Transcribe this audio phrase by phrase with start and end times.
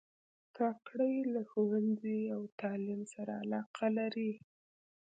[0.57, 4.31] کاکړي له ښوونځي او تعلیم سره علاقه لري.